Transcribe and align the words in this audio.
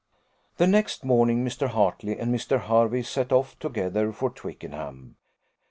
The 0.57 0.65
next 0.65 1.05
morning, 1.05 1.45
Mr. 1.45 1.67
Hartley 1.67 2.17
and 2.17 2.33
Mr. 2.33 2.59
Hervey 2.61 3.03
set 3.03 3.31
off 3.31 3.59
together 3.59 4.11
for 4.11 4.31
Twickenham. 4.31 5.15